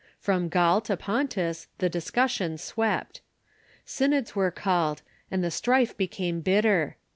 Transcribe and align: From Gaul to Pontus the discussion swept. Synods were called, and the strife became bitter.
From 0.17 0.49
Gaul 0.49 0.81
to 0.81 0.97
Pontus 0.97 1.67
the 1.77 1.87
discussion 1.87 2.57
swept. 2.57 3.21
Synods 3.85 4.35
were 4.35 4.49
called, 4.49 5.03
and 5.29 5.43
the 5.43 5.51
strife 5.51 5.95
became 5.95 6.41
bitter. 6.41 6.97